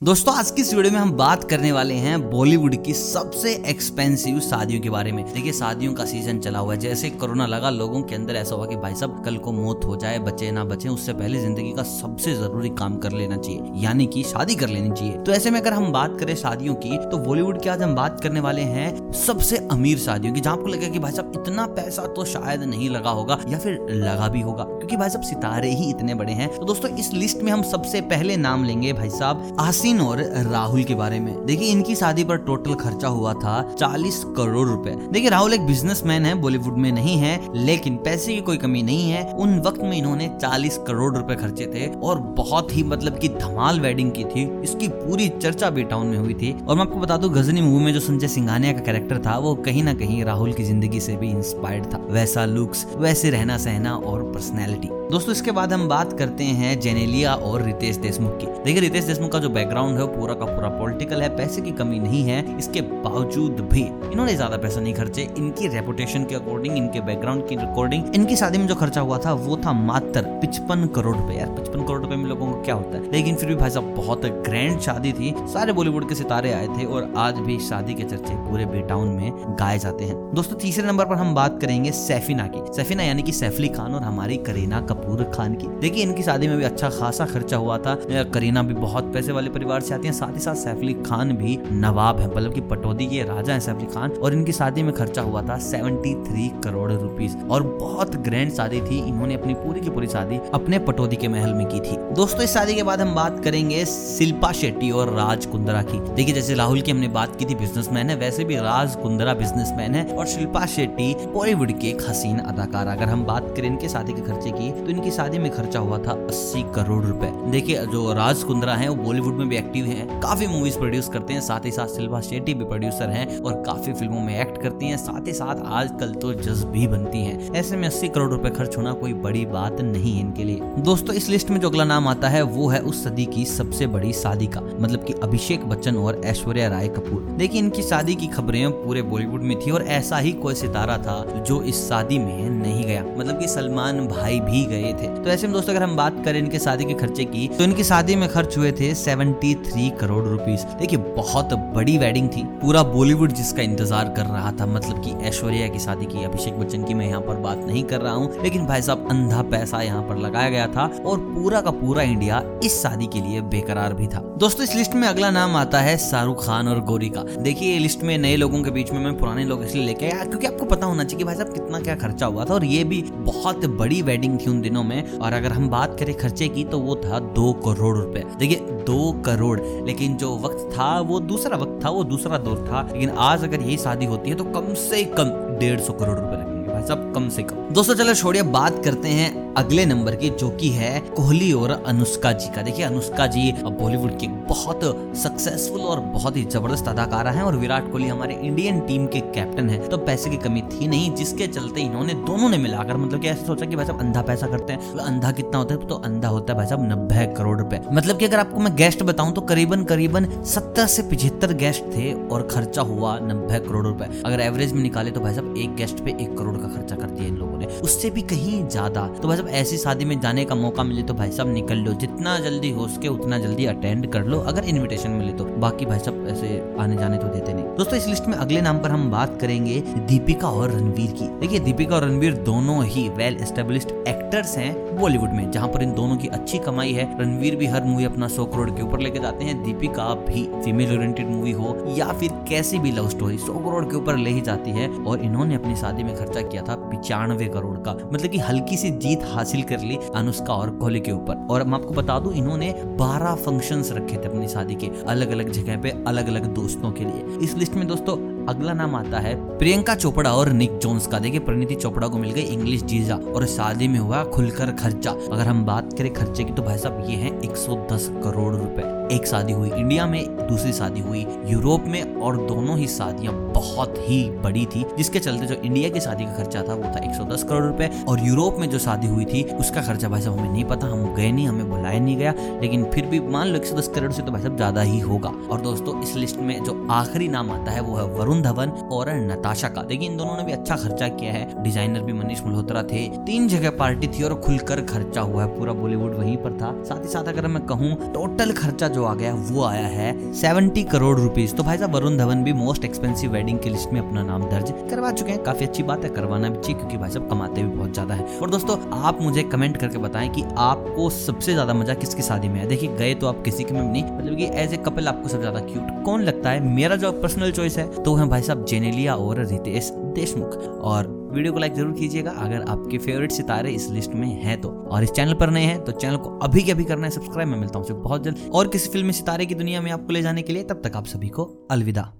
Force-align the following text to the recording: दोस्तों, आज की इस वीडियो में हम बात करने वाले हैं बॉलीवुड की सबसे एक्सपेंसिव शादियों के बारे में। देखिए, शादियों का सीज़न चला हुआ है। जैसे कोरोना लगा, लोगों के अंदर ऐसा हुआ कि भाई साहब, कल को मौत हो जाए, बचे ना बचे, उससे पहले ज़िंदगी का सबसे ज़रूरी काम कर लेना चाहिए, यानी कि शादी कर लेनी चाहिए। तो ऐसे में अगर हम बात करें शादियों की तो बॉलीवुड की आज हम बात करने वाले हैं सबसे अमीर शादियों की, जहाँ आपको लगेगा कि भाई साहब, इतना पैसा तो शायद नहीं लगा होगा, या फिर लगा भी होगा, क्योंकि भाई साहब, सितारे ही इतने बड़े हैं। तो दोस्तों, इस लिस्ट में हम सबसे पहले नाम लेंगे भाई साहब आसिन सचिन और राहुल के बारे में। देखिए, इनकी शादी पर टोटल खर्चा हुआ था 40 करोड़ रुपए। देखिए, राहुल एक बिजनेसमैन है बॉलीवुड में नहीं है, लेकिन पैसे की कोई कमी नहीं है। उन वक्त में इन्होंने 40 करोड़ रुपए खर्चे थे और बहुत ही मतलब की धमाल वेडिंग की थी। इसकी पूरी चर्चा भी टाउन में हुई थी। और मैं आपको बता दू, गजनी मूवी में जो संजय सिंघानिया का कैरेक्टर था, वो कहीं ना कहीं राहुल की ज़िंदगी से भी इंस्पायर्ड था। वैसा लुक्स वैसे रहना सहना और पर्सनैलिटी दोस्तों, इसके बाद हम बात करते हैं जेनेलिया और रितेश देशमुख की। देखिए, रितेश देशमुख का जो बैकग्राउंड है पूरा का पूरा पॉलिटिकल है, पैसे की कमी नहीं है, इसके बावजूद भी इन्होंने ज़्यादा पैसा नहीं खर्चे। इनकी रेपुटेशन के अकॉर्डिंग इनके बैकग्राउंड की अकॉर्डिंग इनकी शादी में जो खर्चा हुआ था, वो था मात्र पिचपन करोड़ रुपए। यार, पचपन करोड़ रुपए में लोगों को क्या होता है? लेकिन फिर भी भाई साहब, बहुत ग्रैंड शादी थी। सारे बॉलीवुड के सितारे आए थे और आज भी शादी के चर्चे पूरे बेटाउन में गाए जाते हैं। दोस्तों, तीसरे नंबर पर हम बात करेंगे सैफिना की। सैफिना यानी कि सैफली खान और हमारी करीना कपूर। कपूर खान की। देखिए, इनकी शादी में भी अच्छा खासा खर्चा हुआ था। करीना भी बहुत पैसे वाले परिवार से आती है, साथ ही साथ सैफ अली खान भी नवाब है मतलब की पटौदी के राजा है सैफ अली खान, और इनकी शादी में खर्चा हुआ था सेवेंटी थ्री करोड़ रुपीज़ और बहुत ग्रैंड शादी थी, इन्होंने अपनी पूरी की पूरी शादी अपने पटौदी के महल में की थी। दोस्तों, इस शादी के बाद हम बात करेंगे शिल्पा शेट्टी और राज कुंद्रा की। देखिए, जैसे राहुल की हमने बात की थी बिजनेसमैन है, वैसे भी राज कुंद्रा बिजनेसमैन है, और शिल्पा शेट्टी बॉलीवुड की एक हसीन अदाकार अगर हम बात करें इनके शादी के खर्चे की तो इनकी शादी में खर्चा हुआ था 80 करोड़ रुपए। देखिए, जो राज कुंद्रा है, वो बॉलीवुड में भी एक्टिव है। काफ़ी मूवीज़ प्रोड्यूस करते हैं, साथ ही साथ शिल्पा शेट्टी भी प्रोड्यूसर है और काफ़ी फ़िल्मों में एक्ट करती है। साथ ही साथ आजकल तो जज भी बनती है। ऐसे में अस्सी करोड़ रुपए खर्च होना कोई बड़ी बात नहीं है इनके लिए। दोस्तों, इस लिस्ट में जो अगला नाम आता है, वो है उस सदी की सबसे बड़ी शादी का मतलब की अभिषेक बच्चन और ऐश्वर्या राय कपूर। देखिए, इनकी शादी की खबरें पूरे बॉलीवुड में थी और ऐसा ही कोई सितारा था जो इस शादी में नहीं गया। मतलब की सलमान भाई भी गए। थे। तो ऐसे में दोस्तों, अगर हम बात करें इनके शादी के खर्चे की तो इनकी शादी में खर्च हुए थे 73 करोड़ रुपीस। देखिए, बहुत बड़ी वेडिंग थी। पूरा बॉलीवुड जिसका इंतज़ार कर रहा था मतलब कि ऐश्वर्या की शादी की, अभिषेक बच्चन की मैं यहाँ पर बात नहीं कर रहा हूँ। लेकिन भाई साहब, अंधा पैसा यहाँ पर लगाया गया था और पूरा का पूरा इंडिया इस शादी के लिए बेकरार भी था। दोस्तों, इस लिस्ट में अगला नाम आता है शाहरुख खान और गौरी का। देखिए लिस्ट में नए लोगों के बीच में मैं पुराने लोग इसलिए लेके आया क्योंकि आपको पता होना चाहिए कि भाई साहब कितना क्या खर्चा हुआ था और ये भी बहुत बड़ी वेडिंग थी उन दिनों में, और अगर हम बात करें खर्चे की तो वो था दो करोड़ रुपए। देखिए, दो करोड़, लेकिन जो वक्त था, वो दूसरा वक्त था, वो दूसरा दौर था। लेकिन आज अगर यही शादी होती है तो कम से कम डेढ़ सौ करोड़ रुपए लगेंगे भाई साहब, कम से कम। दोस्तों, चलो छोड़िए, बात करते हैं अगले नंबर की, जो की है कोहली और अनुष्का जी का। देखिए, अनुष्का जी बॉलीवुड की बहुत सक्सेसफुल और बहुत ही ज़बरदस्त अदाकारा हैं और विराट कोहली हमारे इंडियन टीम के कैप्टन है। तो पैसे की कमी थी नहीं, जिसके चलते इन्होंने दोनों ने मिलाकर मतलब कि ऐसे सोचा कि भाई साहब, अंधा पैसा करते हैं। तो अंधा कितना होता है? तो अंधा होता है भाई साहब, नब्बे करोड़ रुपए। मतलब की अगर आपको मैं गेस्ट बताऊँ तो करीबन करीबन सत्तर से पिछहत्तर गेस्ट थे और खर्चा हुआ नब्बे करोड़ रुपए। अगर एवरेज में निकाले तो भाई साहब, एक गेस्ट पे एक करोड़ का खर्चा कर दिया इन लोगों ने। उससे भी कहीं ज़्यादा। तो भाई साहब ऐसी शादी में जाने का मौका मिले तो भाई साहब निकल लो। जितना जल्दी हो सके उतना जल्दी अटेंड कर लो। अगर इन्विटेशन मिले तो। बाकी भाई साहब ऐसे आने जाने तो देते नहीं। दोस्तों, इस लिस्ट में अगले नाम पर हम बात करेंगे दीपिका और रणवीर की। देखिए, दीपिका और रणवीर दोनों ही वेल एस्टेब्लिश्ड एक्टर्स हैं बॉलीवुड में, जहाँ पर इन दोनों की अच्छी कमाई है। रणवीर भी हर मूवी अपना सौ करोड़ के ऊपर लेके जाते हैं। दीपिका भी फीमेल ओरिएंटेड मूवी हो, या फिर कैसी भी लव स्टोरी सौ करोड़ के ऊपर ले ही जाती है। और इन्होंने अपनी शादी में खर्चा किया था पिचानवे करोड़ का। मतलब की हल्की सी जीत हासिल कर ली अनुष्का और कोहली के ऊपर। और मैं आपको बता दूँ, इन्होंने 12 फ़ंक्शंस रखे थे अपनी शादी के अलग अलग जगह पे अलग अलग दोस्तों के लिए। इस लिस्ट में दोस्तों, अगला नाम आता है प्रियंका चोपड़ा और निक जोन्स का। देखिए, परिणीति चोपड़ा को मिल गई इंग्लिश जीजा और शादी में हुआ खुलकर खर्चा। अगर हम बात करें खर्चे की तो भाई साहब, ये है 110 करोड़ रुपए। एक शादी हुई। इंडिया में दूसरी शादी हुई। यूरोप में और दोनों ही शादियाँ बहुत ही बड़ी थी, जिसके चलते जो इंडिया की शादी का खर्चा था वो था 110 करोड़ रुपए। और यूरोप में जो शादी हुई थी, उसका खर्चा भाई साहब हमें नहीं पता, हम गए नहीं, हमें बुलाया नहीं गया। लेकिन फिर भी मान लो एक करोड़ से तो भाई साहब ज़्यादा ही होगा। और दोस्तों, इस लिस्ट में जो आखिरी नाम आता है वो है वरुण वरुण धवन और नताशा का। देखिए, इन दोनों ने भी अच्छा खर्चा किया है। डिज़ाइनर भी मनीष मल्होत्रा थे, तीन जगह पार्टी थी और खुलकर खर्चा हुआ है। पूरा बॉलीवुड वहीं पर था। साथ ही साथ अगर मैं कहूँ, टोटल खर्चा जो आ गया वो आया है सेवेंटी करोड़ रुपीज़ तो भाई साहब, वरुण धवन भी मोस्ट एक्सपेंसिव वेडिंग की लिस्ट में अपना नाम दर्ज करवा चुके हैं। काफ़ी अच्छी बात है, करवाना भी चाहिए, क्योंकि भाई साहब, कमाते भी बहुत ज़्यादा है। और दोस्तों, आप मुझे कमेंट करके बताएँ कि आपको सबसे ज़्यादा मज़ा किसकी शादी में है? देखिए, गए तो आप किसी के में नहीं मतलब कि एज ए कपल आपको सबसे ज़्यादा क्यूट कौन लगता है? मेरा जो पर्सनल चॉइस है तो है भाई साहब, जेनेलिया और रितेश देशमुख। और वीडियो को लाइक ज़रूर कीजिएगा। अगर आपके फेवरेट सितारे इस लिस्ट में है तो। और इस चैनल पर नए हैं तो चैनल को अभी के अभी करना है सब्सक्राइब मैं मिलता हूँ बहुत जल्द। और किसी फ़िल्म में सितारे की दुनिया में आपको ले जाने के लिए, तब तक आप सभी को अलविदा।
दोस्तों, 0.00 0.34
आज 0.34 0.50
की 0.50 0.62
इस 0.62 0.72
वीडियो 0.74 0.92
में 0.92 0.98
हम 0.98 1.10
बात 1.12 1.42
करने 1.44 1.70
वाले 1.72 1.94
हैं 1.94 2.20
बॉलीवुड 2.30 2.74
की 2.84 2.92
सबसे 2.94 3.52
एक्सपेंसिव 3.68 4.38
शादियों 4.40 4.80
के 4.80 4.90
बारे 4.90 5.10
में। 5.12 5.24
देखिए, 5.24 5.52
शादियों 5.52 5.92
का 5.94 6.04
सीज़न 6.04 6.38
चला 6.38 6.58
हुआ 6.58 6.74
है। 6.74 6.78
जैसे 6.80 7.10
कोरोना 7.10 7.46
लगा, 7.46 7.70
लोगों 7.70 8.00
के 8.02 8.14
अंदर 8.14 8.36
ऐसा 8.36 8.54
हुआ 8.54 8.66
कि 8.66 8.76
भाई 8.76 8.94
साहब, 8.94 9.22
कल 9.24 9.36
को 9.36 9.52
मौत 9.52 9.84
हो 9.84 9.96
जाए, 9.96 10.18
बचे 10.18 10.50
ना 10.50 10.64
बचे, 10.64 10.88
उससे 10.88 11.12
पहले 11.12 11.40
ज़िंदगी 11.40 11.72
का 11.72 11.82
सबसे 11.82 12.34
ज़रूरी 12.34 12.68
काम 12.78 12.96
कर 12.98 13.12
लेना 13.12 13.36
चाहिए, 13.36 13.72
यानी 13.82 14.06
कि 14.06 14.22
शादी 14.22 14.54
कर 14.54 14.68
लेनी 14.68 14.90
चाहिए। 14.90 15.18
तो 15.18 15.32
ऐसे 15.32 15.50
में 15.50 15.60
अगर 15.60 15.72
हम 15.72 15.92
बात 15.92 16.16
करें 16.20 16.34
शादियों 16.36 16.74
की 16.76 16.96
तो 17.00 17.18
बॉलीवुड 17.18 17.60
की 17.62 17.68
आज 17.68 17.82
हम 17.82 17.94
बात 17.94 18.20
करने 18.20 18.40
वाले 18.40 18.62
हैं 18.62 19.12
सबसे 19.16 19.56
अमीर 19.68 19.98
शादियों 19.98 20.34
की, 20.34 20.40
जहाँ 20.40 20.56
आपको 20.56 20.68
लगेगा 20.68 20.92
कि 20.92 20.98
भाई 20.98 21.12
साहब, 21.12 21.32
इतना 21.36 21.66
पैसा 21.74 22.06
तो 22.06 22.24
शायद 22.24 22.62
नहीं 22.62 22.90
लगा 22.90 23.10
होगा, 23.10 23.38
या 23.48 23.58
फिर 23.58 23.86
लगा 23.92 24.28
भी 24.28 24.40
होगा, 24.40 24.64
क्योंकि 24.64 24.96
भाई 24.96 25.10
साहब, 25.10 25.24
सितारे 25.24 25.70
ही 25.72 25.90
इतने 25.90 26.14
बड़े 26.14 26.32
हैं। 26.32 26.48
तो 26.56 26.64
दोस्तों, 26.64 26.90
इस 26.96 27.12
लिस्ट 27.14 27.42
में 27.42 27.52
हम 27.52 27.62
सबसे 27.66 28.00
पहले 28.08 28.36
नाम 28.38 28.64
लेंगे 28.64 28.92
भाई 28.92 29.10
साहब 29.10 29.56
आसिन 29.60 29.89
सचिन 29.90 30.00
और 30.00 30.20
राहुल 30.46 30.82
के 30.84 30.94
बारे 30.94 31.18
में। 31.20 31.44
देखिए, 31.46 31.68
इनकी 31.68 31.94
शादी 31.94 32.24
पर 32.24 32.36
टोटल 32.38 32.74
खर्चा 32.74 33.08
हुआ 33.08 33.32
था 33.34 33.54
40 33.72 34.22
करोड़ 34.36 34.66
रुपए। 34.68 34.90
देखिए, 35.12 35.30
राहुल 35.30 35.54
एक 35.54 35.66
बिजनेसमैन 35.66 36.26
है 36.26 36.34
बॉलीवुड 36.34 36.76
में 36.78 36.90
नहीं 36.92 37.16
है, 37.18 37.38
लेकिन 37.56 37.96
पैसे 37.96 38.34
की 38.34 38.40
कोई 38.40 38.56
कमी 38.56 38.82
नहीं 38.82 39.10
है। 39.10 39.24
उन 39.34 39.58
वक्त 39.60 39.82
में 39.82 39.96
इन्होंने 39.98 40.28
40 40.40 40.78
करोड़ 40.86 41.12
रुपए 41.16 41.34
खर्चे 41.34 41.66
थे 41.66 41.86
और 42.00 42.18
बहुत 42.38 42.76
ही 42.76 42.82
मतलब 42.84 43.18
की 43.18 43.28
धमाल 43.30 43.80
वेडिंग 43.80 44.12
की 44.12 44.24
थी। 44.24 44.44
इसकी 44.62 44.88
पूरी 44.90 45.28
चर्चा 45.40 45.70
भी 45.70 45.84
टाउन 45.84 46.06
में 46.06 46.18
हुई 46.18 46.34
थी। 46.34 46.52
और 46.60 46.76
मैं 46.76 46.82
आपको 46.82 47.00
बता 47.00 47.16
दू, 47.16 47.28
गजनी 47.30 47.60
मूवी 47.60 47.84
में 47.84 47.92
जो 47.92 48.00
संजय 48.00 48.28
सिंघानिया 48.28 48.72
का 48.72 48.80
कैरेक्टर 48.80 49.18
था, 49.18 49.38
वो 49.38 49.54
कहीं 49.66 49.82
ना 49.82 49.94
कहीं 49.94 50.24
राहुल 50.24 50.52
की 50.52 50.64
ज़िंदगी 50.64 51.00
से 51.00 51.16
भी 51.16 51.30
इंस्पायर्ड 51.30 51.92
था। 51.94 52.04
वैसा 52.10 52.44
लुक्स 52.44 52.86
वैसे 52.96 53.30
रहना 53.30 53.58
सहना 53.58 53.96
और 53.96 54.22
पर्सनैलिटी 54.32 54.99
दोस्तों, 55.10 55.32
इसके 55.32 55.50
बाद 55.50 55.72
हम 55.72 55.86
बात 55.88 56.12
करते 56.18 56.44
हैं 56.44 56.78
जेनेलिया 56.80 57.32
और 57.34 57.62
रितेश 57.62 57.96
देशमुख 57.96 58.36
की। 58.38 58.46
देखिए, 58.64 58.80
रितेश 58.80 59.04
देशमुख 59.04 59.30
का 59.32 59.38
जो 59.38 59.48
बैकग्राउंड 59.48 59.98
है 59.98 60.06
पूरा 60.08 60.34
का 60.34 60.44
पूरा 60.44 60.68
पॉलिटिकल 60.68 61.22
है, 61.22 61.28
पैसे 61.36 61.60
की 61.60 61.70
कमी 61.70 61.98
नहीं 61.98 62.22
है, 62.24 62.58
इसके 62.58 62.80
बावजूद 62.80 63.60
भी 63.72 63.80
इन्होंने 63.80 64.34
ज़्यादा 64.34 64.56
पैसा 64.56 64.80
नहीं 64.80 64.92
खर्चे। 64.94 65.22
इनकी 65.38 65.68
रेपुटेशन 65.68 66.24
के 66.24 66.34
अकॉर्डिंग 66.34 66.76
इनके 66.76 67.00
बैकग्राउंड 67.00 67.46
की 67.48 67.56
अकॉर्डिंग 67.56 68.14
इनकी 68.14 68.36
शादी 68.36 68.58
में 68.58 68.66
जो 68.66 68.74
खर्चा 68.74 69.00
हुआ 69.00 69.18
था, 69.18 69.32
वो 69.32 69.56
था 69.56 69.72
मात्र 69.72 70.22
पिचपन 70.40 70.86
करोड़ 70.86 71.16
रुपए। 71.16 71.34
यार, 71.34 71.48
पचपन 71.50 71.84
करोड़ 71.84 72.00
रुपए 72.02 72.16
में 72.16 72.24
लोगों 72.24 72.52
को 72.52 72.62
क्या 72.62 72.74
होता 72.74 72.96
है? 72.96 73.10
लेकिन 73.12 73.36
फिर 73.36 73.48
भी 73.48 73.54
भाई 73.54 73.70
साहब, 73.70 73.92
बहुत 73.96 74.26
ग्रैंड 74.46 74.78
शादी 74.80 75.12
थी। 75.12 75.34
सारे 75.48 75.72
बॉलीवुड 75.72 76.08
के 76.08 76.14
सितारे 76.14 76.52
आए 76.52 76.68
थे 76.68 76.84
और 76.84 77.12
आज 77.16 77.38
भी 77.40 77.58
शादी 77.60 77.94
के 77.94 78.04
चर्चे 78.04 78.36
पूरे 78.48 78.66
बेटाउन 78.68 79.08
में 79.08 79.56
गाए 79.60 79.78
जाते 79.78 80.04
हैं। 80.04 80.16
दोस्तों, 80.34 80.56
तीसरे 80.56 80.86
नंबर 80.86 81.04
पर 81.04 81.16
हम 81.16 81.34
बात 81.34 81.60
करेंगे 81.60 81.92
सैफिना 81.96 82.46
की। 82.46 82.64
सैफिना 82.72 83.02
यानी 83.02 83.22
कि 83.22 83.32
सैफली 83.32 83.68
खान 83.70 83.94
और 83.94 84.02
हमारी 84.02 84.36
करीना 84.36 84.80
कपूर। 84.80 84.98
कपूर 85.00 85.22
खान 85.34 85.54
की। 85.54 85.66
देखिए, 85.80 86.02
इनकी 86.02 86.22
शादी 86.22 86.48
में 86.48 86.56
भी 86.58 86.64
अच्छा 86.64 86.88
खासा 86.90 87.26
खर्चा 87.26 87.56
हुआ 87.56 87.78
था। 87.78 87.94
करीना 88.34 88.62
भी 88.62 88.74
बहुत 88.76 89.12
पैसे 89.14 89.32
वाले 89.32 89.50
परिवार 89.50 89.80
से 89.80 89.94
आती 89.94 90.08
है, 90.08 90.12
साथ 90.12 90.34
ही 90.34 90.40
साथ 90.40 90.54
सैफ 90.56 90.78
अली 90.78 90.94
खान 91.02 91.32
भी 91.32 91.58
नवाब 91.72 92.18
है 92.20 92.28
मतलब 92.28 92.54
की 92.54 92.60
पटौदी 92.70 93.06
के 93.06 93.22
राजा 93.24 93.52
है 93.52 93.60
सैफ 93.60 93.76
अली 93.76 93.86
खान, 93.86 94.10
और 94.12 94.34
इनकी 94.34 94.52
शादी 94.52 94.82
में 94.82 94.92
खर्चा 94.94 95.22
हुआ 95.22 95.42
था 95.42 95.56
सेवेंटी 95.60 96.14
थ्री 96.24 96.48
करोड़ 96.64 96.90
रुपीज़ 96.92 97.36
और 97.46 97.62
बहुत 97.62 98.16
ग्रैंड 98.18 98.52
शादी 98.52 98.80
थी, 98.80 98.98
इन्होंने 99.00 99.34
अपनी 99.34 99.54
पूरी 99.54 99.80
की 99.80 99.90
पूरी 99.90 100.06
शादी 100.08 100.38
अपने 100.54 100.78
पटौदी 100.80 101.16
के 101.16 101.28
महल 101.28 101.54
में 101.54 101.66
की 101.68 101.80
थी। 101.80 101.96
दोस्तों, 102.14 102.42
इस 102.42 102.54
शादी 102.54 102.74
के 102.74 102.82
बाद 102.82 103.00
हम 103.00 103.14
बात 103.14 103.42
करेंगे 103.44 103.84
शिल्पा 103.86 104.52
शेट्टी 104.52 104.90
और 104.90 105.12
राज 105.14 105.46
कुंद्रा 105.46 105.82
की। 105.82 105.98
देखिए, 106.10 106.34
जैसे 106.34 106.54
राहुल 106.54 106.80
की 106.80 106.90
हमने 106.90 107.08
बात 107.10 107.36
की 107.36 107.44
थी 107.44 107.54
बिजनेसमैन 107.56 108.10
है, 108.10 108.16
वैसे 108.16 108.44
भी 108.44 108.56
राज 108.58 108.96
कुंद्रा 108.96 109.34
बिजनेसमैन 109.34 109.94
है, 109.94 110.04
और 110.06 110.26
शिल्पा 110.26 110.64
शेट्टी 110.68 111.14
बॉलीवुड 111.32 111.78
की 111.80 111.88
एक 111.88 112.02
हसीन 112.08 112.38
अदाकार 112.40 112.86
अगर 112.88 113.08
हम 113.08 113.24
बात 113.24 113.52
करें 113.56 113.68
इनके 113.68 113.88
शादी 113.88 114.12
के 114.12 114.22
खर्चे 114.22 114.50
की 114.50 114.70
तो 114.82 114.89
इनकी 114.90 115.10
शादी 115.10 115.38
में 115.38 115.50
खर्चा 115.50 115.78
हुआ 115.78 115.98
था 115.98 116.12
80 116.26 116.62
करोड़ 116.74 117.04
रुपए। 117.04 117.50
देखिए, 117.50 117.86
जो 117.86 118.12
राज 118.12 118.42
कुंद्रा 118.42 118.74
है, 118.74 118.88
वो 118.88 118.94
बॉलीवुड 118.94 119.34
में 119.34 119.48
भी 119.48 119.56
एक्टिव 119.56 119.84
है। 119.84 120.20
काफ़ी 120.20 120.46
मूवीज़ 120.46 120.78
प्रोड्यूस 120.78 121.08
करते 121.08 121.32
हैं, 121.32 121.40
साथ 121.40 121.66
ही 121.66 121.70
साथ 121.70 121.86
शिल्पा 121.86 122.20
शेट्टी 122.20 122.54
भी 122.54 122.64
प्रोड्यूसर 122.64 123.08
है 123.08 123.38
और 123.38 123.52
काफ़ी 123.52 123.92
फ़िल्मों 123.92 124.20
में 124.20 124.40
एक्ट 124.40 124.62
करती 124.62 124.86
है। 124.86 124.96
साथ 124.96 125.26
ही 125.26 125.32
साथ 125.32 125.56
आजकल 125.66 126.12
तो 126.12 126.32
जज 126.32 126.64
भी 126.64 126.86
बनती 126.86 127.18
है। 127.18 127.52
ऐसे 127.56 127.76
में 127.76 127.88
अस्सी 127.88 128.08
करोड़ 128.08 128.30
रुपए 128.30 128.50
खर्च 128.50 128.76
होना 128.76 128.92
कोई 128.92 129.12
बड़ी 129.12 129.46
बात 129.46 129.80
नहीं 129.80 130.14
है 130.14 130.20
इनके 130.20 130.44
लिए। 130.44 130.60
दोस्तों, 130.78 131.14
इस 131.14 131.28
लिस्ट 131.28 131.50
में 131.50 131.60
जो 131.60 131.68
अगला 131.68 131.84
नाम 131.84 132.08
आता 132.08 132.28
है, 132.28 132.42
वो 132.42 132.68
है 132.68 132.80
उस 132.80 133.04
सदी 133.04 133.24
की 133.24 133.44
सबसे 133.44 133.86
बड़ी 133.86 134.12
शादी 134.12 134.46
का 134.46 134.60
मतलब 134.60 135.04
की 135.04 135.12
अभिषेक 135.12 135.64
बच्चन 135.64 135.96
और 135.96 136.20
ऐश्वर्या 136.24 136.68
राय 136.68 136.88
कपूर। 136.88 137.22
देखिए, 137.22 137.60
इनकी 137.60 137.82
शादी 137.82 138.14
की 138.14 138.26
खबरें 138.26 138.70
पूरे 138.70 139.02
बॉलीवुड 139.02 139.42
में 139.42 139.58
थी 139.60 139.70
और 139.70 139.82
ऐसा 139.82 140.18
ही 140.18 140.32
कोई 140.32 140.54
सितारा 140.54 140.98
था 140.98 141.44
जो 141.46 141.62
इस 141.62 141.88
शादी 141.88 142.18
में 142.18 142.50
नहीं 142.50 142.84
गया। 142.84 143.04
मतलब 143.18 143.38
की 143.38 143.48
सलमान 143.48 144.06
भाई 144.08 144.40
भी 144.40 144.64
गए। 144.64 144.79
थे। 144.82 145.08
तो 145.14 145.30
ऐसे 145.30 145.46
में 145.46 145.54
दोस्तों, 145.54 145.74
अगर 145.74 145.82
हम 145.82 145.96
बात 145.96 146.22
करें 146.24 146.38
इनके 146.38 146.58
शादी 146.58 146.84
के 146.84 146.94
खर्चे 146.96 147.24
की 147.24 147.46
तो 147.50 147.64
इनकी 147.64 147.84
शादी 147.84 148.16
में 148.16 148.28
खर्च 148.28 148.56
हुए 148.58 148.72
थे 148.72 148.92
73 148.96 149.88
करोड़ 150.00 150.24
रुपीस। 150.24 150.64
देखिए, 150.80 150.98
बहुत 151.16 151.52
बड़ी 151.74 151.96
वेडिंग 151.98 152.28
थी। 152.28 152.42
पूरा 152.60 152.82
बॉलीवुड 152.84 153.32
जिसका 153.32 153.62
इंतज़ार 153.62 154.12
कर 154.16 154.26
रहा 154.26 154.52
था 154.52 154.66
मतलब 154.66 155.02
कि 155.04 155.12
ऐश्वर्या 155.28 155.68
की 155.68 155.78
शादी 155.78 156.06
की, 156.06 156.24
अभिषेक 156.24 156.58
बच्चन 156.58 156.84
की 156.84 156.94
मैं 156.94 157.08
यहाँ 157.08 157.20
पर 157.20 157.36
बात 157.40 157.64
नहीं 157.66 157.84
कर 157.84 158.00
रहा 158.00 158.12
हूँ। 158.12 158.42
लेकिन 158.42 158.66
भाई 158.66 158.82
साहब, 158.82 159.06
अंधा 159.10 159.42
पैसा 159.50 159.82
यहाँ 159.82 160.02
पर 160.02 160.16
लगाया 160.18 160.50
गया 160.50 160.66
था 160.66 160.86
और 161.06 161.18
पूरा 161.20 161.60
का 161.60 161.70
पूरा 161.72 162.02
इंडिया 162.02 162.42
इस 162.64 162.80
शादी 162.82 163.06
के 163.06 163.20
लिए 163.20 163.40
बेकरार 163.50 163.94
भी 163.94 164.06
था। 164.06 164.20
दोस्तों, 164.38 164.64
इस 164.64 164.74
लिस्ट 164.74 164.94
में 164.94 165.06
अगला 165.08 165.30
नाम 165.30 165.56
आता 165.56 165.80
है 165.80 165.96
शाहरुख 166.00 166.44
खान 166.46 166.68
और 166.68 166.80
गौरी 166.84 167.08
का। 167.08 167.22
देखिए 167.40 167.78
लिस्ट 167.78 168.02
में 168.02 168.16
नए 168.18 168.36
लोगों 168.36 168.62
के 168.62 168.70
बीच 168.70 168.92
में 168.92 169.00
मैं 169.00 169.16
पुराने 169.18 169.44
लोग 169.44 169.62
इसलिए 169.64 169.84
लेके 169.84 170.06
आया 170.06 170.24
क्योंकि 170.24 170.46
आपको 170.46 170.64
पता 170.66 170.86
होना 170.86 171.04
चाहिए 171.04 171.18
कि 171.18 171.24
भाई 171.24 171.34
साहब 171.34 171.52
कितना 171.52 171.80
क्या 171.80 171.94
खर्चा 171.96 172.26
हुआ 172.26 172.44
था 172.44 172.54
और 172.54 172.64
ये 172.64 172.84
भी 172.84 173.02
बहुत 173.02 173.64
बड़ी 173.76 174.00
वेडिंग 174.02 174.38
थी 174.40 174.50
उन 174.50 174.60
दिनों 174.70 174.82
में, 174.84 175.18
और 175.18 175.32
अगर 175.32 175.52
हम 175.52 175.68
बात 175.70 175.96
करें 176.00 176.16
खर्चे 176.16 176.48
की 176.48 176.64
तो 176.64 176.78
वो 176.78 176.94
था 176.96 177.18
दो 177.34 177.52
करोड़ 177.64 177.96
रुपए। 177.98 178.24
देखिए, 178.38 178.58
दो 178.86 179.12
करोड़, 179.26 179.60
लेकिन 179.86 180.16
जो 180.16 180.36
वक्त 180.38 180.68
था, 180.72 180.88
वो 181.00 181.20
दूसरा 181.22 181.56
वक्त 181.56 181.84
था, 181.84 181.90
वो 181.90 182.04
दूसरा 182.04 182.38
दौर 182.38 182.64
था। 182.68 182.88
लेकिन 182.92 183.10
आज 183.20 183.44
अगर 183.44 183.62
यही 183.62 183.76
शादी 183.78 184.06
होती 184.06 184.30
है 184.30 184.36
तो 184.36 184.44
कम 184.52 184.74
से 184.80 185.04
कम 185.12 185.30
डेढ़ 185.58 185.80
सौ 185.80 185.92
करोड़ 185.92 186.18
रुपए 186.18 186.32
लगेंगे 186.34 186.72
भाई 186.72 186.82
साहब, 186.82 187.12
कम 187.14 187.28
से 187.28 187.42
कम। 187.42 187.56
दोस्तों, 187.72 187.94
चलो 187.94 188.14
छोड़िए, 188.14 188.42
बात 188.50 188.82
करते 188.84 189.08
हैं 189.10 189.49
अगले 189.56 189.84
नंबर 189.86 190.14
की, 190.14 190.28
जो 190.30 190.48
की 190.50 190.68
है 190.68 190.98
कोहली 191.10 191.52
और 191.52 191.70
अनुष्का 191.70 192.32
जी 192.32 192.48
का। 192.48 192.62
देखिए, 192.62 192.84
अनुष्का 192.84 193.26
जी 193.26 193.52
बॉलीवुड 193.62 194.18
की 194.18 194.26
बहुत 194.48 194.80
सक्सेसफुल 195.16 195.80
और 195.82 196.00
बहुत 196.02 196.36
ही 196.36 196.42
ज़बरदस्त 196.44 196.88
अदाकारा 196.88 197.30
हैं 197.30 197.42
और 197.42 197.56
विराट 197.56 197.90
कोहली 197.92 198.08
हमारे 198.08 198.34
इंडियन 198.34 198.80
टीम 198.80 199.06
के 199.06 199.20
कैप्टन 199.34 199.70
है। 199.70 199.78
तो 199.88 199.96
पैसे 200.00 200.30
की 200.30 200.36
कमी 200.38 200.62
थी 200.62 200.88
नहीं, 200.88 201.12
जिसके 201.14 201.46
चलते 201.48 201.80
इन्होंने 201.80 202.14
दोनों 202.26 202.48
ने 202.48 202.58
मिलाकर 202.58 202.96
मतलब 202.96 203.20
कि 203.20 203.28
ऐसे 203.28 203.46
सोचा 203.46 203.66
कि 203.66 203.76
भाई 203.76 203.86
साहब, 203.86 204.00
अंधा 204.00 204.22
पैसा 204.22 204.46
करते 204.46 204.72
हैं। 204.72 204.92
तो 204.92 205.02
अंधा 205.02 205.32
कितना 205.32 205.58
होता 205.58 205.74
है? 205.74 205.86
तो 205.86 205.94
अंधा 205.96 206.28
होता 206.28 206.52
है 206.52 206.56
भाई 206.58 206.66
साहब, 206.66 206.84
नब्बे 206.92 207.26
करोड़ 207.34 207.58
रुपए। 207.58 207.80
मतलब 207.92 208.18
की 208.18 208.24
अगर 208.24 208.38
आपको 208.38 208.60
मैं 208.60 208.74
गेस्ट 208.76 209.02
बताऊँ 209.02 209.32
तो 209.32 209.40
करीबन 209.42 209.84
करीबन 209.84 210.28
सत्तर 210.46 210.86
से 210.86 211.02
पिछहत्तर 211.02 211.52
गेस्ट 211.56 211.84
थे 211.96 212.12
और 212.28 212.46
खर्चा 212.50 212.82
हुआ 212.84 213.18
नब्बे 213.22 213.58
करोड़ 213.60 213.86
रुपए। 213.86 214.08
अगर 214.26 214.40
एवरेज 214.40 214.72
में 214.72 214.82
निकाले 214.82 215.10
तो 215.10 215.20
भाई 215.20 215.34
साहब, 215.34 215.54
एक 215.56 215.74
गेस्ट 215.76 216.04
पे 216.04 216.16
एक 216.20 216.36
करोड़ 216.38 216.56
का 216.56 216.68
खर्चा 216.68 216.96
कर 216.96 217.06
दिया 217.06 217.28
इन 217.28 217.36
लोगों 217.36 217.58
ने। 217.58 217.66
उससे 217.80 218.10
भी 218.10 218.22
कहीं 218.24 218.66
ज़्यादा। 218.68 219.06
तो 219.12 219.28
भाई 219.28 219.36
साहब 219.40 219.52
ऐसी 219.54 219.76
शादी 219.78 220.04
में 220.04 220.20
जाने 220.20 220.44
का 220.44 220.54
मौका 220.54 220.82
मिले 220.82 221.02
तो 221.02 221.14
भाई 221.14 221.30
साहब 221.30 221.48
निकल 221.48 221.78
लो। 221.78 221.92
जितना 221.92 222.38
जल्दी 222.38 222.70
हो 222.70 222.86
सके 222.88 223.08
उतना 223.08 223.38
जल्दी 223.38 223.64
अटेंड 223.66 224.06
कर 224.12 224.24
लो। 224.24 224.38
अगर 224.40 224.64
इन्विटेशन 224.64 225.10
मिले 225.10 225.32
तो। 225.32 225.44
बाकी 225.60 225.86
भाई 225.86 225.98
साहब 225.98 226.26
ऐसे 226.28 226.48
आने 226.80 226.96
जाने 226.96 227.18
तो 227.18 227.26
देते 227.26 227.52
नहीं। 227.52 227.64
दोस्तों, 227.76 227.98
इस 227.98 228.06
लिस्ट 228.08 228.26
में 228.26 228.34
अगले 228.34 228.60
नाम 228.60 228.78
पर 228.78 228.90
हम 228.90 229.10
बात 229.10 229.38
करेंगे 229.40 229.80
दीपिका 230.08 230.48
और 230.48 230.70
रणवीर 230.70 231.10
की। 231.10 231.28
देखिए, 231.40 231.58
दीपिका 231.60 231.96
और 231.96 232.04
रणवीर 232.04 232.34
दोनों 232.42 232.84
ही 232.84 233.08
वेल 233.08 233.36
एस्टेब्लिश्ड 233.40 233.90
एक्टर्स 234.08 234.56
हैं 234.58 234.98
बॉलीवुड 235.00 235.30
में, 235.30 235.50
जहाँ 235.50 235.68
पर 235.68 235.82
इन 235.82 235.94
दोनों 235.94 236.16
की 236.16 236.28
अच्छी 236.28 236.58
कमाई 236.58 236.92
है। 236.92 237.08
रणवीर 237.20 237.56
भी 237.56 237.66
हर 237.66 237.84
मूवी 237.84 238.04
अपना 238.04 238.28
सौ 238.28 238.44
करोड़ 238.44 238.70
के 238.70 238.82
ऊपर 238.82 239.00
लेके 239.00 239.18
जाते 239.18 239.44
हैं। 239.44 239.62
दीपिका 239.64 240.14
भी 240.14 240.44
फीमेल 240.64 240.96
ओरिएंटेड 240.96 241.28
मूवी 241.28 241.52
हो, 241.52 241.76
या 241.88 242.12
फिर 242.12 242.30
कैसी 242.48 242.78
भी 242.78 242.92
लव 242.92 243.08
स्टोरी 243.08 243.38
सौ 243.38 243.52
करोड़ 243.54 243.84
के 243.84 243.96
ऊपर 243.96 244.16
ले 244.16 244.30
ही 244.30 244.40
जाती 244.40 244.70
है। 244.70 244.88
और 245.04 245.20
इन्होंने 245.20 245.54
अपनी 245.54 245.76
शादी 245.76 246.02
में 246.02 246.14
खर्चा 246.16 246.40
किया 246.40 246.62
था 246.62 246.74
पिचानवे 246.90 247.46
करोड़ 247.46 247.76
का। 247.78 247.96
मतलब 248.12 248.30
की 248.30 248.38
हल्की 248.38 248.76
सी 248.76 248.90
जीत 248.90 249.22
हासिल 249.34 249.62
कर 249.62 249.80
ली 249.80 249.98
अनुष्का 250.14 250.54
और 250.54 250.70
कोहली 250.70 251.00
के 251.00 251.12
ऊपर। 251.12 251.46
और 251.50 251.64
मैं 251.64 251.74
आपको 251.74 251.94
बता 251.94 252.18
दूँ, 252.18 252.32
इन्होंने 252.32 252.72
12 252.98 253.34
फ़ंक्शंस 253.34 253.92
रखे 253.92 254.16
थे 254.16 254.28
अपनी 254.28 254.48
शादी 254.48 254.74
के 254.74 254.90
अलग 255.08 255.30
अलग 255.30 255.50
जगह 255.50 255.76
पे 255.76 255.90
अलग 256.06 256.28
अलग 256.28 256.46
दोस्तों 256.54 256.92
के 256.92 257.04
लिए। 257.04 257.38
इस 257.42 257.54
लिस्ट 257.54 257.74
में 257.74 257.86
दोस्तों, 257.86 258.16
अगला 258.46 258.72
नाम 258.72 258.94
आता 258.94 259.18
है 259.18 259.34
प्रियंका 259.58 259.94
चोपड़ा 259.94 260.32
और 260.32 260.48
निक 260.48 260.78
जोन्स 260.78 261.06
का। 261.06 261.18
देखिए, 261.18 261.40
परिणीति 261.40 261.74
चोपड़ा 261.74 262.08
को 262.08 262.18
मिल 262.18 262.30
गई 262.30 262.42
इंग्लिश 262.42 262.82
जीजा 262.82 263.16
और 263.16 263.46
शादी 263.46 263.88
में 263.88 263.98
हुआ 263.98 264.24
खुलकर 264.24 264.70
खर्चा। 264.72 265.10
अगर 265.10 265.42
हम 265.42 265.64
बात 265.64 265.92
करें 265.92 266.12
खर्चे 266.14 266.44
की 266.44 266.52
तो 266.52 266.62
भाई 266.62 266.78
साहब, 266.78 267.04
ये 267.08 267.16
है 267.16 267.38
110 267.40 268.10
करोड़ 268.24 268.54
रुपए। 268.54 269.16
एक 269.16 269.26
शादी 269.26 269.52
हुई। 269.52 269.70
इंडिया 269.70 270.06
में 270.06 270.39
दूसरी 270.50 270.72
शादी 270.72 271.00
हुई। 271.00 271.26
यूरोप 271.46 271.84
में 271.86 272.16
और 272.16 272.36
दोनों 272.46 272.78
ही 272.78 272.86
शादियाँ 272.88 273.34
बहुत 273.52 273.94
ही 273.98 274.22
बड़ी 274.42 274.64
थी, 274.66 274.84
जिसके 274.98 275.18
चलते 275.18 275.46
जो 275.46 275.54
इंडिया 275.54 275.88
की 275.88 276.00
शादी 276.00 276.24
का 276.24 276.36
खर्चा 276.36 276.62
था 276.62 276.74
वो 276.74 276.92
था 276.96 277.04
110 277.04 277.44
करोड़ 277.44 277.64
रुपए। 277.64 277.90
और 278.08 278.26
यूरोप 278.26 278.56
में 278.60 278.68
जो 278.70 278.78
शादी 278.78 279.06
हुई 279.06 279.24
थी, 279.24 279.42
उसका 279.56 279.82
खर्चा 279.82 280.08
भाई 280.08 280.20
साहब 280.20 280.38
हमें 280.38 280.50
नहीं 280.50 280.64
पता, 280.64 280.86
हम 280.86 281.14
गए 281.14 281.30
नहीं, 281.32 281.46
हमें 281.48 281.70
बुलाया 281.70 282.00
नहीं 282.00 282.16
गया। 282.16 282.34
लेकिन 282.60 282.84
फिर 282.84 283.06
भी 283.06 283.20
मान 283.28 283.48
लो 283.48 283.56
एक 283.56 283.94
करोड़ 283.94 284.12
से 284.12 284.22
तो 284.22 284.32
भाई 284.32 284.42
साहब 284.42 284.56
ज़्यादा 284.56 284.82
ही 284.82 284.98
होगा। 285.00 285.32
और 285.50 285.60
दोस्तों, 285.60 286.00
इस 286.02 286.16
लिस्ट 286.16 286.38
में 286.40 286.62
जो 286.64 286.86
आखिरी 286.90 287.28
नाम 287.28 287.50
आता 287.50 287.70
है 287.70 287.80
वो 287.80 287.96
है 287.96 288.04
वरुण 288.08 288.30
वरुण 288.30 288.42
धवन 288.42 288.70
और 288.92 289.08
नताशा 289.22 289.68
का। 289.68 289.82
देखिए, 289.82 290.08
इन 290.08 290.16
दोनों 290.16 290.36
ने 290.36 290.42
भी 290.44 290.52
अच्छा 290.52 290.76
खर्चा 290.76 291.08
किया 291.10 291.32
है। 291.32 291.62
डिज़ाइनर 291.62 292.00
भी 292.00 292.12
मनीष 292.12 292.42
मल्होत्रा 292.42 292.82
थे, 292.82 293.06
तीन 293.26 293.48
जगह 293.48 293.70
पार्टी 293.70 294.08
थी 294.08 294.22
और 294.22 294.34
खुलकर 294.40 294.80
खर्चा 294.82 295.20
हुआ 295.20 295.42
है। 295.42 295.48
पूरा 295.58 295.72
बॉलीवुड 295.72 296.14
वहीं 296.14 296.36
पर 296.36 296.52
था। 296.52 296.72
साथ 296.84 297.02
ही 297.02 297.08
साथ 297.08 297.28
अगर 297.28 297.46
मैं 297.46 297.64
कहूँ, 297.66 297.90
टोटल 298.12 298.52
खर्चा 298.52 298.88
जो 298.88 299.04
आ 299.04 299.14
गया 299.14 299.34
वो 299.34 299.64
आया 299.64 299.86
है 299.88 300.32
सेवेंटी 300.40 300.82
करोड़ 300.82 301.18
रुपीज़ 301.18 301.54
तो 301.54 301.62
भाई 301.62 301.78
साहब, 301.78 301.94
वरुण 301.94 302.16
धवन 302.16 302.42
भी 302.44 302.52
मोस्ट 302.52 302.84
एक्सपेंसिव 302.84 303.32
वेडिंग 303.32 303.58
की 303.58 303.70
लिस्ट 303.70 303.92
में 303.92 304.00
अपना 304.00 304.22
नाम 304.22 304.44
दर्ज 304.50 304.72
करवा 304.90 305.10
चुके 305.12 305.32
हैं। 305.32 305.42
काफ़ी 305.44 305.66
अच्छी 305.66 305.82
बात 305.82 306.04
है, 306.04 306.10
करवाना 306.10 306.48
भी 306.48 306.58
चाहिए, 306.58 306.74
क्योंकि 306.74 306.96
भाई 306.96 307.10
साहब, 307.10 307.28
कमाते 307.30 307.62
भी 307.62 307.76
बहुत 307.76 307.92
ज़्यादा 307.92 308.14
है। 308.14 308.38
और 308.38 308.50
दोस्तों, 308.50 308.78
आप 309.00 309.20
मुझे 309.22 309.42
कमेंट 309.44 309.76
करके 309.76 309.98
बताएँ 309.98 310.28
कि 310.28 310.44
आपको 310.58 311.10
सबसे 311.10 311.52
ज़्यादा 311.52 311.74
मज़ा 311.74 311.94
किसकी 311.96 312.22
शादी 312.22 312.48
में 312.48 312.58
है? 312.60 312.66
देखिए, 312.66 312.96
गए 312.96 313.14
तो 313.14 313.26
आप 313.26 313.42
किसी 313.44 313.64
के 313.64 313.74
में 313.74 313.82
नहीं 313.82 314.04
मतलब 314.04 314.36
कि 314.36 314.50
एज 314.54 314.74
ए 314.74 314.76
कपल 314.78 315.08
आपको 315.08 315.28
सबसे 315.28 315.40
ज़्यादा 315.40 315.60
क्यूट 315.62 316.04
कौन 316.04 316.22
लगता 316.22 316.50
है? 316.50 316.60
मेरा 316.66 316.96
जो 316.96 317.12
पर्सनल 317.12 317.52
चॉइस 317.52 317.78
है 317.78 317.88
तो 317.94 318.14
है 318.14 318.28
भाई 318.28 318.42
साहब, 318.42 318.64
जेनेलिया 318.64 319.16
और 319.16 319.44
रितेश 319.46 319.92
देशमुख। 320.14 320.56
और 320.82 321.18
वीडियो 321.32 321.52
को 321.52 321.58
लाइक 321.58 321.74
ज़रूर 321.74 321.92
कीजिएगा। 321.92 322.30
अगर 322.38 322.62
आपके 322.62 322.98
फेवरेट 322.98 323.32
सितारे 323.32 323.70
इस 323.72 323.88
लिस्ट 323.90 324.10
में 324.12 324.28
है 324.42 324.56
तो। 324.56 324.68
और 324.68 325.04
इस 325.04 325.10
चैनल 325.10 325.34
पर 325.34 325.50
नए 325.50 325.64
हैं 325.64 325.84
तो 325.84 325.92
चैनल 325.92 326.16
को 326.16 326.38
अभी 326.38 326.62
के 326.62 326.72
अभी 326.72 326.84
करना 326.84 327.06
है 327.06 327.10
सब्सक्राइब 327.10 327.48
मैं 327.48 327.58
मिलता 327.58 327.78
हूँ 327.78 328.02
बहुत 328.02 328.24
जल्द। 328.24 328.50
और 328.52 328.68
किसी 328.68 328.90
फ़िल्म 328.90 329.06
में 329.06 329.12
सितारे 329.12 329.46
की 329.46 329.54
दुनिया 329.54 329.80
में 329.80 329.90
आपको 329.92 330.12
ले 330.12 330.22
जाने 330.22 330.42
के 330.42 330.52
लिए, 330.52 330.62
तब 330.64 330.82
तक 330.84 330.96
आप 330.96 331.06
सभी 331.06 331.28
को 331.28 331.44
अलविदा। 331.70 332.12